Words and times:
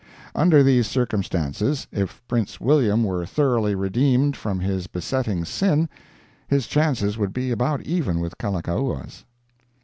Under 0.33 0.63
these 0.63 0.87
circumstances, 0.87 1.85
if 1.91 2.23
Prince 2.27 2.59
William 2.59 3.03
were 3.03 3.23
thoroughly 3.27 3.75
redeemed 3.75 4.35
from 4.35 4.59
his 4.59 4.87
besetting 4.87 5.45
sin, 5.45 5.87
his 6.47 6.65
chances 6.65 7.19
would 7.19 7.33
be 7.33 7.51
about 7.51 7.81
even 7.83 8.19
with 8.19 8.39
Kalakaua's. 8.39 9.25